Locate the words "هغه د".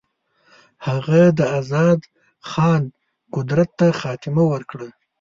0.87-1.39